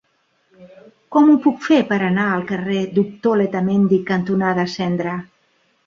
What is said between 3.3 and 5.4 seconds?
Letamendi cantonada Cendra?